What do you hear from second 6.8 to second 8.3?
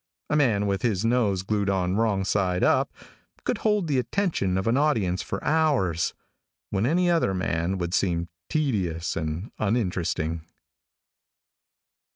any other man would seem